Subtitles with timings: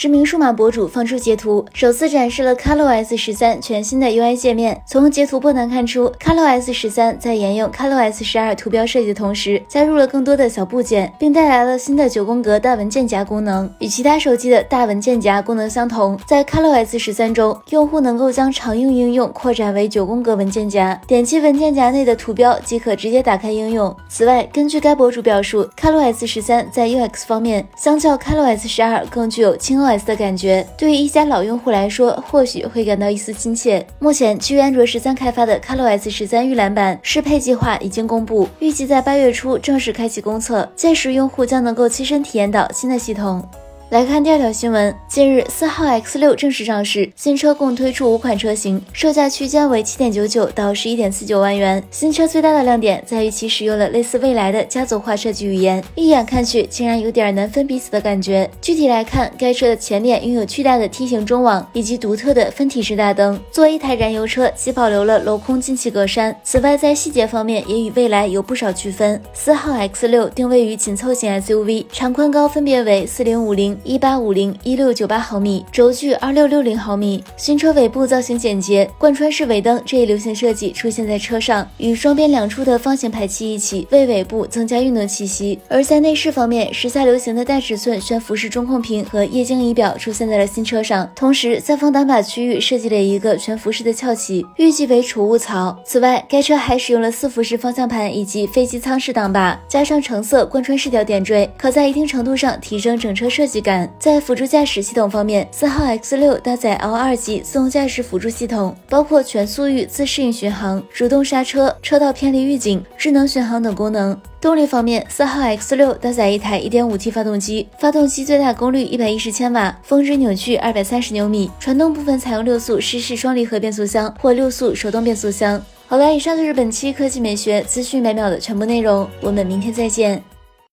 [0.00, 4.80] 知名数码博主放出截图，首次展示了 ColorOS 十三全新的 UI 界面。
[4.86, 13.70] 从截图不难看出，ColorOS 十三在沿用 ColorOS 十二图标设计的同时，加入了更多的小部件，并带来了新的九宫格大文件夹功能。
[13.80, 23.94] 与其他手机的大文件夹功能相同，在 ColorOS 十三中，用户能够将常用应用扩展为九宫格文件夹，点击文件夹内的图标即可直接打开应用。
[24.08, 33.86] 此外，根据该博主表述，ColorOS 十三在 UX 方面，相较 ColorOS 十二更具有轻 s 的感觉，对于一家老用户来说，或许会感到一丝亲切。
[33.98, 43.46] 目前，基于安卓十三开发的 ColorOS 十三预览版适配计划已经公布，预计在八月初正式开启公测，届时用户将能够亲身体验到新的系统。
[43.90, 51.82] 来看第二条新闻，近日四号 X 六正式上市，新车共推出五款车型，售价区间为七点九九到十一点四九万元。
[51.90, 58.48] 新车最大的亮点在于其使用了类似蔚来的家族化设计语言，一眼看去竟然有点难分彼此的感觉。
[58.60, 63.36] 具体来看，该车的前脸拥有巨大的梯形中网以及独特的分体式大灯。
[63.50, 66.32] 作为一台燃油车，其保留了镂空进气格栅。
[66.44, 69.20] 此外，在细节方面也与蔚来有不少区分。
[69.34, 73.76] 四号 X 六定位于紧凑型 SUV，长宽高分别为四零五零。
[73.84, 77.22] 一八五零一六九八毫米，轴距二六六零毫米。
[77.36, 85.58] 新车尾部造型简洁，贯穿式尾灯这一流行设计出现在车上，与双边两出的方形排气一起，为尾部增加运动气息。
[85.68, 95.78] 而在内饰方面，时下流行的大尺寸悬浮式中控屏和液晶仪表出现在了新车上，同时在风挡把区域设计了一个悬浮式的翘起，预计为储物槽。
[95.84, 103.69] 此外，该车还使用了四辐式方向盘以及飞机舱式挡把，加上橙色贯穿式吊点缀，可在一定程度上提升整车设计感。
[103.98, 114.18] 在辅助驾驶系统方面，四号 X 六搭载 L 二级自动驾驶辅助系统，包括全速域自适应巡航、主动刹车、车道偏离预警、智能巡航等功能。
[114.40, 121.50] 动力方面，四号 X 六搭载一台 1.5T 发动机，发动机最大功率110千瓦，峰值扭矩230牛米。
[121.60, 125.62] 传动部分采用六速湿式双离合变速箱或六速手动变速箱。
[125.86, 130.22] 好了，以上就是本期科技美学资讯每秒的全部内容，我们明天再见。